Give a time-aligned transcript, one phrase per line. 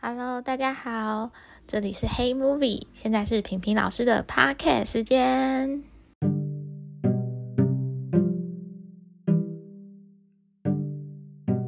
[0.00, 1.32] Hello，大家好，
[1.66, 5.82] 这里是黑 Movie，现在是平平老师的 Podcast 时间。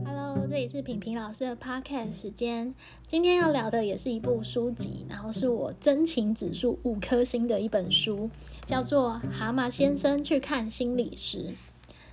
[0.04, 2.72] Hello，这里是平平老师的 Podcast 时间。
[3.08, 8.30] 今天要聊的也是一部书籍，然后是我真情指数五颗星的一本书，
[8.64, 11.48] 叫做《蛤蟆先生去看心理师》。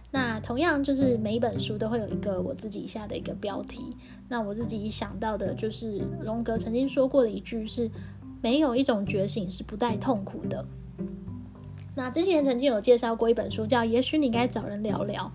[0.09, 3.95] 那同样就是每一本书都会有一个我自己下的一个标题。
[4.29, 7.89] 那我自己想到的就是荣格曾经说过的一句是：
[8.41, 10.65] 没有一种觉醒是不带痛苦的。
[11.93, 15.31] 那之前曾经有介绍过一本书叫《也许你该找人聊聊》。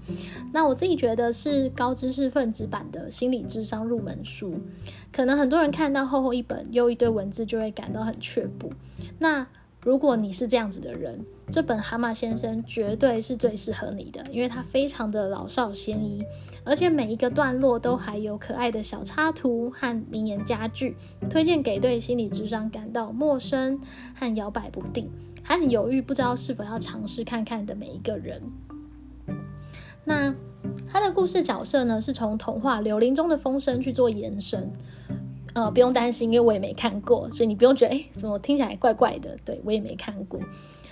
[0.52, 4.54] 那我自己觉得是高知识分子版的心理智商入门书。
[5.12, 8.72] 可能很多人看到厚厚一本又一堆文字就会感到很却步。
[9.18, 9.44] 那
[9.84, 16.24] 如果你是这样子的人，这本《蛤蟆先生》绝对是最适合你的，因为它非常的老少咸宜，
[16.64, 20.96] 而且每一个段落都还有可爱的小插图和名言佳句，
[21.28, 23.80] 推荐给对心理智商感到陌生
[24.14, 25.10] 和摇摆不定，
[25.42, 28.40] 还很犹豫不知道是否要尝试看看的每一个人。
[30.04, 30.32] 那
[30.88, 34.70] 他的故事角色呢，是从童话《柳林中的风声》去做延伸。
[35.54, 39.36] 呃，不用担心，因为我也没看过，所以你不用觉得，哎，怎么听起来怪怪的？
[39.44, 40.40] 对我也没看过。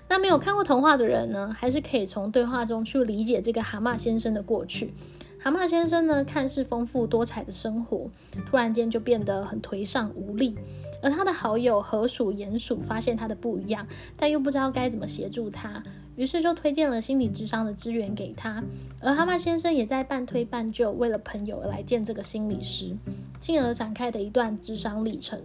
[0.08, 4.92] 那没有看过童话的人呢，还是可以从对话中去理解这个蛤蟆先生的过去。
[5.38, 8.10] 蛤蟆先生呢，看似丰富多彩的生活，
[8.44, 10.54] 突然间就变得很颓丧无力。
[11.02, 13.86] 而他的好友河鼠、鼹鼠发现他的不一样，
[14.18, 15.82] 但又不知道该怎么协助他，
[16.16, 18.62] 于是就推荐了心理智商的资源给他。
[19.00, 22.94] 而蛤蟆先生也在半推半就，为了朋友而来见这个心理师，
[23.40, 25.40] 进而展开的一段智商历程。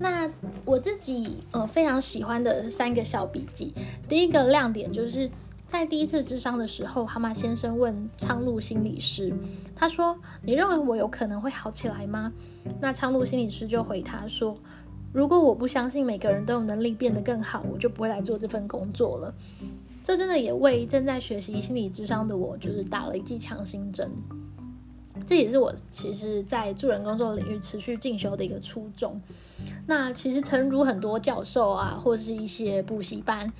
[0.00, 0.28] 那
[0.64, 3.72] 我自己呃非常喜欢的三个小笔记，
[4.08, 5.30] 第一个亮点就是。
[5.68, 9.34] 在第一次智商的时候，蛤蟆先生问昌路心理师
[9.74, 12.32] ：“他说，你认为我有可能会好起来吗？”
[12.80, 14.56] 那昌路心理师就回他说
[15.12, 19.34] ：“如果我不相信每个人都有能力变得更好，我就不会来做这份工作了。”
[20.04, 24.08] 这真的也为正在学习心理智商的我，就是打了一剂强心针。
[25.24, 29.20] 这也是我其实，在助人工作领域持续进修的一个初衷。
[29.86, 33.50] 那其实，诚如很多教授啊，或是一些补习班，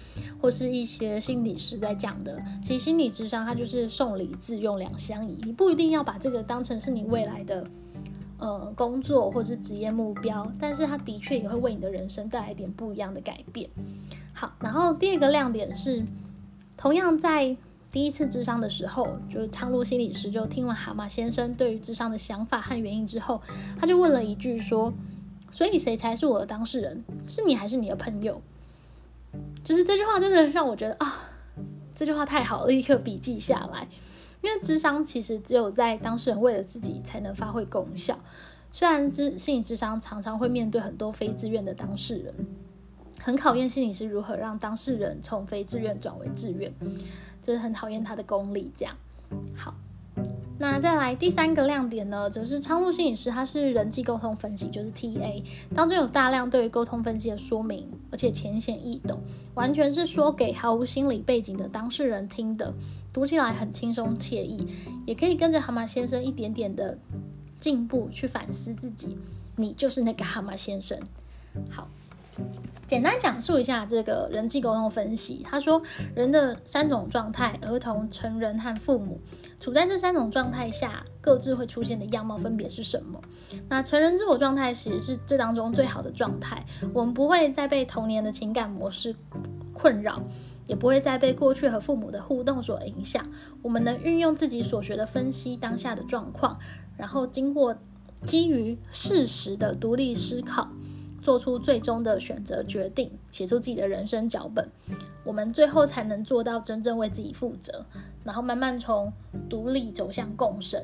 [0.41, 5.41] 或是一些心理师在讲的，其实心理智商它就是送礼自用两相宜。
[5.45, 7.65] 你不一定要把这个当成是你未来的
[8.39, 13.71] 呃工作或是职业目标，但是它的确也会为你的人生带来一点不一样的改变。
[14.33, 16.05] 好，然后第二个亮点是，
[16.77, 17.56] 同样在。
[17.91, 23.41] 第一次智商的时候，就是苍鹭心理师就听完蛤蟆先生对于智商的想法和原因之后，
[23.80, 24.92] 他就问了一句说
[25.50, 27.02] ：“所以谁才是我的当事人？
[27.26, 28.42] 是你还是你的朋友？”
[29.64, 31.30] 就是这句话真的让我觉得啊，
[31.94, 33.88] 这句话太好了，立刻笔记下来。
[34.42, 38.18] 因为智商其实只有在当事人为了自己才能发挥功效。
[38.70, 42.34] 虽然智心理智商常常会面对很多非自愿的当事人，
[43.18, 46.70] 很考验心理师如何让当事人从非自愿转为自愿。
[47.42, 48.94] 就是很讨厌他的功力，这样
[49.56, 49.74] 好。
[50.58, 55.42] 那再来第三个亮点呢，就是昌路心理师，他是人际沟通分析，就是 TA
[55.74, 59.20] 当中有大量对于沟通分析的说明，而且浅显易懂，
[59.54, 62.72] 完全是说给毫无心理背景的当事人听的，
[63.12, 64.66] 读起来很轻松惬意，
[65.04, 66.97] 也可以跟着蛤蟆先生一点点的
[67.58, 69.18] 进步去反思自己，
[69.56, 70.98] 你就是那个蛤蟆先生。
[71.68, 71.86] 好。
[72.86, 75.42] 简单讲述一下这个人际沟通分析。
[75.42, 75.82] 他说，
[76.14, 79.20] 人的三种状态，儿童、成人和父母，
[79.58, 83.20] 处在这三种状态下，各自会出现的样貌分别是什么？
[83.69, 86.64] 那成人自我状态其实是这当中最好的状态。
[86.94, 89.16] 我们不会再被童年的情感模式
[89.72, 90.22] 困扰，
[90.68, 93.28] 也不会再被过去和父母的互动所影响。
[93.62, 96.56] 我们能运用自己所学的分析当下的状况，
[96.97, 97.76] 然后经过
[98.24, 100.68] 基于事实的独立思考。
[101.26, 104.70] 做出最终的选择决定，写出自己的人生脚本，
[105.25, 107.84] 我们最后才能做到真正为自己负责，
[108.25, 109.12] 然后慢慢从
[109.50, 110.81] 独立走向共生。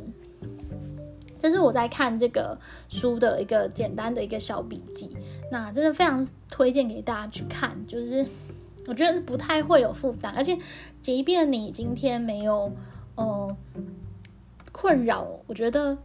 [1.38, 2.58] 这是我在看这个
[2.88, 5.16] 书的一个简单的一个小笔记，
[5.48, 7.78] 那真的非常推荐给大家去看。
[7.86, 8.26] 就是
[8.88, 10.58] 我觉得不太会有负担，而且
[11.00, 12.72] 即便你今天没有
[13.14, 13.56] 呃
[14.72, 15.96] 困扰，我觉得。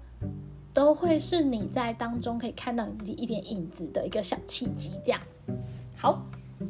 [0.77, 5.19] 都会是你在当中可以看到你自己一点影子的一个小契机，这样。
[5.95, 6.21] 好，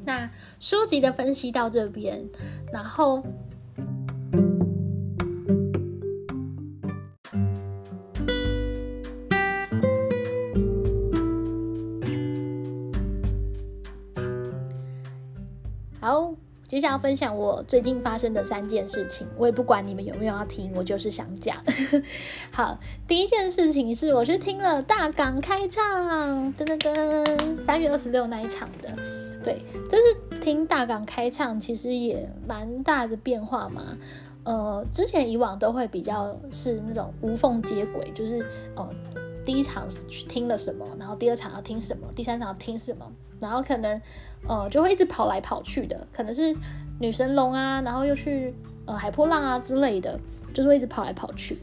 [0.05, 0.31] 那
[0.61, 2.25] 书籍的分析到这边，
[2.71, 3.21] 然后，
[16.87, 21.57] 要分享我最近发生的三件事情，我也不管你们有没有要听，我就是想讲。
[22.51, 28.89] 好，第一件事情是我去听了大港开唱，噔噔噔，三月二十六那一场的。
[29.43, 29.57] 对，
[29.89, 33.97] 这是听大港开唱，其实也蛮大的变化嘛。
[34.43, 38.45] 呃，之前以往都会比较是那种无缝接轨，就是
[38.75, 38.89] 呃。
[39.47, 43.09] 第一场去听了什么，然后第二场要听什么，第三场要听什么，
[43.39, 44.01] 然后可能
[44.45, 46.53] 呃就会一直跑来跑去的，可能是
[46.99, 48.53] 女神龙啊，然后又去
[48.85, 50.19] 呃海波浪啊之类的，
[50.53, 51.57] 就是会一直跑来跑去。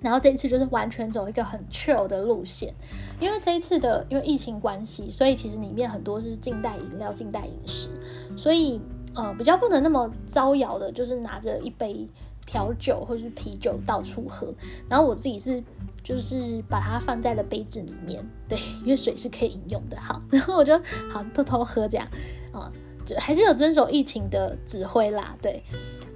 [0.00, 2.74] 然后这一次就是完全走一个很 chill 的路线，
[3.20, 7.88] 因为这一次的因为疫情关系，所以其实里面很多是近代饮料、近代饮食，
[8.34, 8.80] 所以
[9.14, 12.08] 呃比较不能那么招摇的，就是拿着一杯
[12.46, 14.52] 调酒或是啤酒到处喝。
[14.88, 15.62] 然后我自己是。
[16.04, 19.96] 就是把它放在了杯子里面，对，因为水是可以饮用的。
[20.00, 20.76] 好，然后我就
[21.08, 22.04] 好偷偷喝这样，
[22.52, 22.68] 啊，
[23.06, 25.62] 就还是有遵守疫情的指挥啦，对。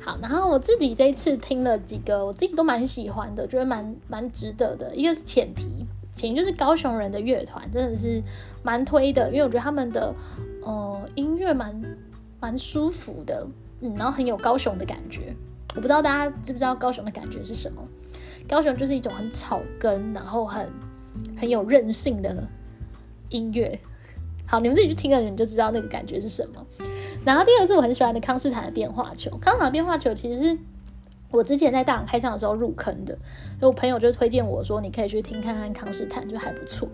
[0.00, 4.92] 好，然后我自己这一次听了几个，我自己都蛮喜欢的，觉得蛮蛮值得的。
[4.92, 5.86] 一个是浅提，
[6.16, 8.20] 浅提就是高雄人的乐团，真的是
[8.64, 10.12] 蛮推的，因为我觉得他们的
[10.62, 11.80] 呃音乐蛮
[12.40, 13.46] 蛮舒服的，
[13.82, 15.32] 嗯，然后很有高雄的感觉。
[15.74, 17.82] 我不知道大家知不知道高雄的感觉是什么？
[18.48, 20.70] 高雄就是一种很草根，然后很
[21.36, 22.48] 很有韧性的
[23.28, 23.78] 音乐。
[24.46, 26.64] 好，你们自己去听了，你们就知道那个感觉是什么。
[27.24, 29.30] 然后第二个是我很喜欢的康斯坦的变化球。
[29.38, 30.58] 康斯坦的变化球其实是
[31.32, 33.18] 我之前在大港开唱的时候入坑的，
[33.60, 36.88] 我朋友就推荐我说你可以去听看看康斯坦，就还不错。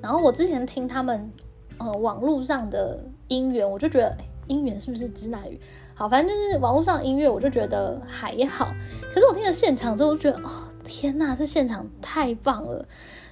[0.00, 1.32] 然后我之前听他们
[1.78, 4.16] 呃网络上的音源，我就觉得
[4.46, 5.58] 音源是不是指哪语？
[5.94, 8.72] 好，反正就是网络上音乐，我就觉得还好。
[9.12, 10.50] 可是我听了现场之后，觉得哦。
[10.84, 12.84] 天呐，这现场太棒了！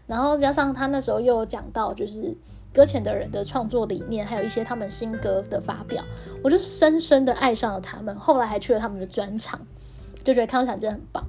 [0.06, 2.32] 然后加上他那时候又讲到，就是
[2.72, 6.02] 搁浅的人的创作理念，还有一些他们新歌的发表，
[6.44, 8.14] 我就深深的爱上了他们。
[8.14, 9.60] 后来还去了他们的专场，
[10.22, 11.26] 就觉得康斯坦真的很棒。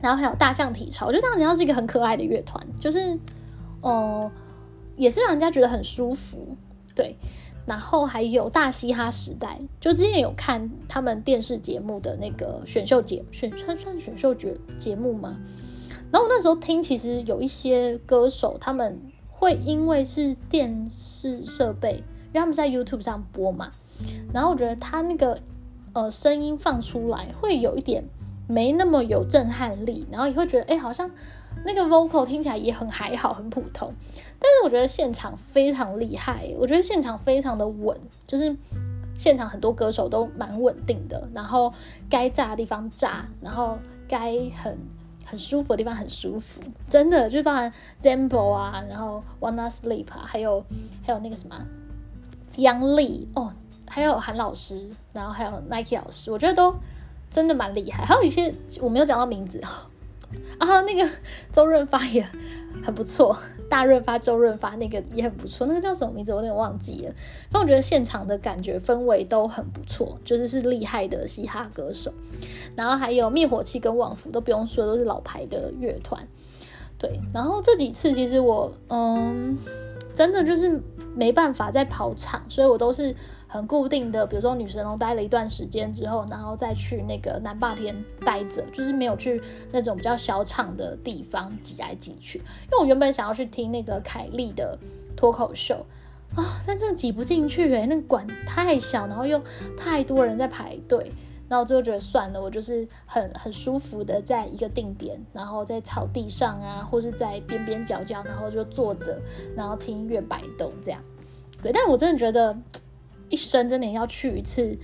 [0.00, 3.18] 然后还有大象体操，我觉得大象体操是一个很可爱的乐团，就是
[3.80, 4.30] 哦，
[4.94, 6.56] 也是让人家觉得很舒服，
[6.94, 7.16] 对。
[7.64, 15.38] 然后还有大嘻哈时代，就之前有看他们电视节目的那个选秀节选算算选秀节节目吗？
[16.10, 23.70] 然后我那时候听，其实有一些歌手他们会因为是电视设备，因为他们在 YouTube 上播嘛，
[24.32, 25.38] 然后我觉得他那个
[25.92, 28.04] 呃声音放出来会有一点
[28.48, 31.10] 没那么有震撼力，然后也会觉得哎好像。
[31.64, 33.92] 那个 vocal 听起来也很还好，很普通，
[34.38, 38.56] 但是我觉得现场非常厉害，我觉得现场非常的稳，就是
[39.16, 41.72] 现场很多歌手都蛮稳定的，然后
[42.10, 43.78] 该炸的地方炸，然后
[44.08, 44.76] 该很
[45.24, 47.72] 很舒服的地方很舒服，真的就包含
[48.02, 50.64] Zambo 啊，然后 Wanna Sleep 啊，还有
[51.04, 51.56] 还有那个什么
[52.56, 53.52] 杨丽哦，
[53.88, 56.74] 还有韩老师，然后还有 Nike 老师，我觉得都
[57.30, 59.60] 真的蛮厉害，还有一些我没有讲到名字。
[60.58, 61.08] 啊，那个
[61.52, 62.26] 周润发也
[62.82, 63.36] 很不错，
[63.68, 67.14] 大润发、周润发那个也很不错，那个叫什么名字我有点忘记了。
[67.50, 72.12] 但我觉得现场的感觉氛围都很不错，就是是厉害的嘻哈歌手。
[72.76, 76.26] 然后还有灭火器跟旺福都不用说，都是老牌的乐团。
[76.98, 79.58] 对，然后这几次其实我嗯，
[80.14, 80.80] 真的就是
[81.14, 83.14] 没办法再跑场，所以我都是。
[83.52, 87.94] 很固定的，比如说女神龙待了一段时间之后，然后再去那个南霸天
[88.24, 92.38] 待着，就是没有去那种比较小场的地方挤来挤去。
[92.38, 94.78] 因为我原本想要去听那个凯莉的
[95.14, 95.84] 脱口秀
[96.34, 99.38] 啊，但真的挤不进去诶，那个馆太小，然后又
[99.76, 101.12] 太多人在排队，
[101.46, 109.20] 然后最后觉得算了，我就是很很舒服的在一个定点，然后在草地上啊，或是在边边角角，然后就坐着，
[109.54, 110.98] 然后听音乐摆动这样。
[111.62, 112.56] 对，但我真的觉得。
[113.32, 114.76] 一生真的要去一次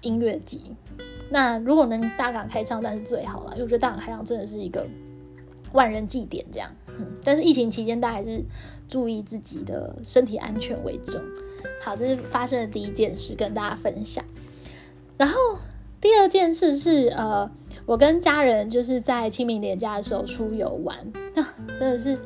[0.00, 0.58] 音乐节，
[1.30, 3.52] 那如果能大港开唱，那是最好了。
[3.52, 4.84] 因为我觉得大港开唱真的是一个
[5.72, 6.68] 万人祭典，这样。
[6.88, 8.42] 嗯，但是疫情期间，大家还是
[8.88, 11.22] 注意自己的身体安全为重。
[11.80, 14.24] 好，这是发生的第一件事，跟大家分享。
[15.16, 15.38] 然后
[16.00, 17.48] 第二件事是，呃，
[17.86, 20.98] 我跟家人就是在清明年假的时候出游玩，
[21.36, 22.18] 啊，真的是。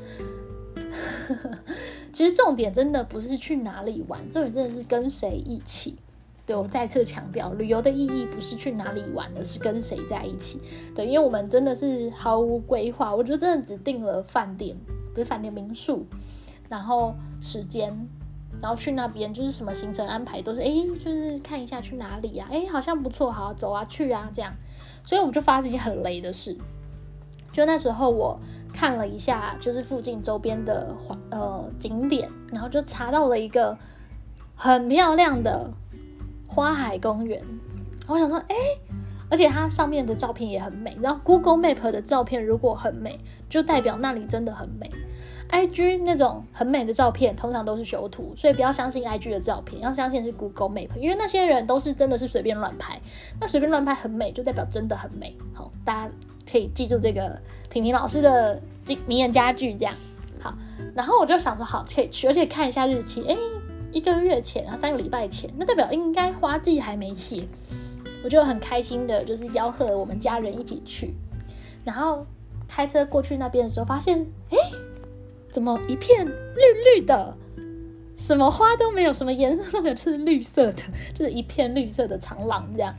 [2.12, 5.96] 其实重点真的不是去哪里玩，重点真的是跟谁一起。
[6.44, 10.61] 对我再次强调，旅游的意义不是去哪里玩，而是跟谁在一起。
[10.94, 14.76] 对，因为我们真的是毫无规划，我觉得真的只订了饭店，
[15.14, 16.04] 不是饭店民宿，
[16.68, 17.96] 然后时间，
[18.61, 20.68] 然后去那边就是什么行程安排都是，哎，
[20.99, 24.52] 就是看一下去哪里呀，哎，好像不错，好走啊，去啊，这样。
[25.04, 26.58] 所以我们就发生一件很雷的事，
[27.52, 28.38] 就那时候我。
[28.72, 30.96] 看了一下，就是附近周边的
[31.30, 33.76] 呃景点，然后就查到了一个
[34.54, 35.70] 很漂亮的
[36.46, 37.42] 花海公园。
[38.08, 38.56] 我想说，哎，
[39.30, 40.96] 而且它上面的照片也很美。
[41.00, 44.90] 然后 Google Map 的照片如果很美，就代表那里真的很美。
[45.50, 52.98] IG 那种很美的照片，通常都是修图，所以不要相信 IG 的照片，要相信是 Google Map，因为那些人都是真的是随便乱拍。
[53.38, 55.36] 那随便乱拍很美，就代表真的很美。
[55.52, 56.14] 好，大家
[56.52, 57.40] 可以记住这个
[57.71, 59.94] 平平老师的这名言佳句，这样
[60.38, 60.52] 好。
[60.94, 63.35] 然后我就想着，好，可以去，而且看一下日期，哎，
[63.90, 67.49] 一个月前啊，三个礼拜前，那代表应该花季还没谢。
[68.23, 71.14] 我就很开心的，就是吆喝我们家人一起去。
[71.82, 72.26] 然后
[72.68, 74.59] 开车过去那边的时候，发现，哎。
[75.52, 77.37] 怎么一片绿绿的，
[78.16, 80.82] 什么花都没有，什么颜色都没有，就是绿色的，
[81.14, 82.94] 就是一片绿色的长廊这样。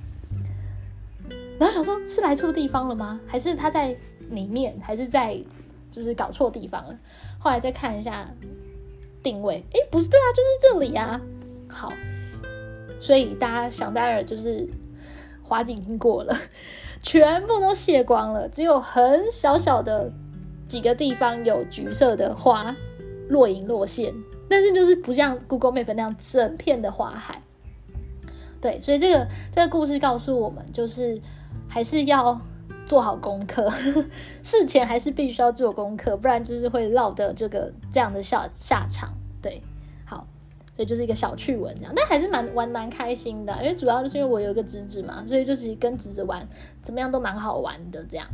[1.60, 3.20] 然后想说，是来错地方了吗？
[3.26, 3.96] 还是他在
[4.30, 5.38] 里面，还是在
[5.92, 7.00] 就是搞错地方了？
[7.40, 8.30] 后来再看一下
[9.22, 11.22] 定位，哎，不是，对啊，就是这里啊。
[11.68, 11.92] 好，
[13.00, 14.68] 所以大家想当然就是
[15.42, 16.36] 花景已经过了，
[17.02, 20.12] 全部都卸光了，只有很小小的。
[20.66, 22.76] 几个地方有橘色的花，
[23.30, 24.12] 若隐若现，
[24.50, 27.40] 但是就是不像 Google Map 那样整片的花海。
[28.60, 31.22] 对，所以这个这个故事告诉我们，就是
[31.74, 32.40] 还是要
[32.86, 33.68] 做好功课，
[34.44, 39.12] 事前还是必须要做功课，不然就是会落得这个这样的下下场。
[39.42, 39.60] 对，
[40.06, 40.28] 好，
[40.76, 46.48] 所以就是一个小趣闻这样，但还是蛮玩蛮开心的，因为主要就是因为我有一个侄子嘛，所以就是跟侄子玩，
[46.84, 48.28] 怎么样都蛮好玩的这样。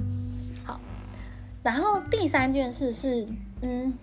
[0.65, 0.77] 好
[1.63, 3.25] 然后第三件事是，
[3.61, 3.93] 嗯，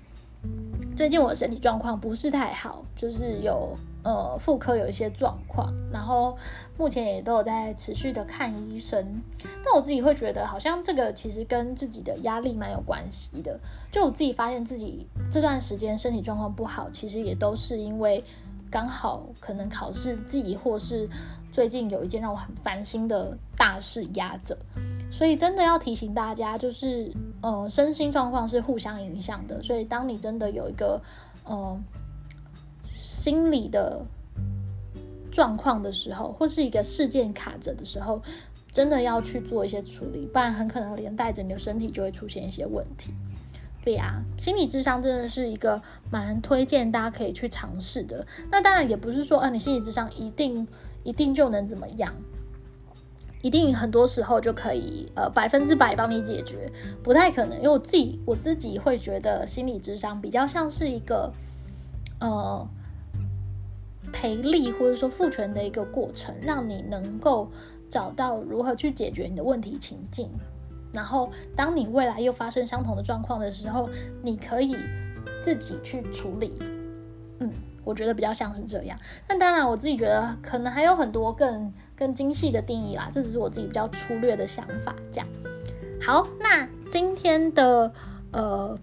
[0.96, 6.34] 最近我的身体状况不是太好，就是有呃妇科有一些状况，然后
[6.78, 9.22] 目前也都有在持续的看医生。
[9.62, 13.60] 但我自己会觉得，好像这个其实跟自己的压力蛮有关系的。
[13.92, 18.24] 就我自己发现自己这段时间身体状况不好，其实也都是因为
[18.70, 21.06] 刚好可能考试季，或是
[21.52, 24.56] 最近有一件让我很烦心的大事压着。
[25.10, 27.10] 所以真的要提醒大家，就是
[27.40, 29.62] 呃，身心状况是互相影响的。
[29.62, 31.00] 所以当你真的有一个
[31.44, 31.80] 呃
[32.92, 34.04] 心理的
[35.30, 38.20] 状况的时候，或是一个事件卡着的时候，
[38.70, 43.14] 真的要去做一些处理，不然很可能连带着你的身体就会出现一些问题。
[43.82, 48.26] 对呀，心理智商真的是一个蛮推荐大家可以去尝试的。
[48.50, 50.66] 那当然也不是说啊，你心理智商一定
[51.04, 52.12] 一定就能怎么样。
[53.46, 56.68] 一定很多时候就可以呃百分之百帮你解决，
[57.00, 61.32] 不太可能，因为我自己我自己会觉得心理智商比较像是一个
[62.18, 62.68] 呃
[64.12, 67.48] 赔力或者说赋权的一个过程，让你能够
[67.88, 70.28] 找到如何去解决你的问题情境，
[70.92, 73.88] 然后当你未来又发生相同的状况的时候，
[74.24, 74.76] 你可以
[75.40, 76.60] 自己去处理，
[77.38, 77.48] 嗯。
[77.86, 78.98] 我觉得比较像是这样，
[79.28, 84.94] 那当然我自己觉得可能还有很多更更精细的定义啦，这只是我自己比较粗略的想法。
[85.10, 85.28] 这样，
[86.00, 87.92] 好，那今天的
[88.32, 88.78] 呃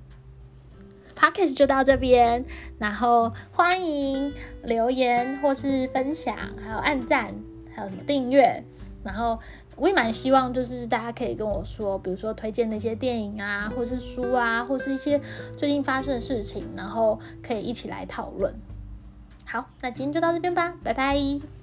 [1.15, 2.43] podcast 就到这边，
[2.79, 7.33] 然后欢迎留言或是分享，还有按赞，
[7.73, 8.63] 还有什么订阅，
[9.03, 9.39] 然后
[9.75, 15.21] 我也蛮希望就是大家可以跟我说，比如说推荐那些电影啊，或是书啊，或是一些
[15.55, 18.53] 最近发生的事情，然后可以一起来讨论。
[19.45, 21.62] 好，那今天就到这边吧，拜拜。